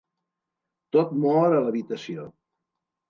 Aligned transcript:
Tot 0.97 1.13
mor 1.25 1.53
a 1.59 1.63
l'habitació. 1.67 2.29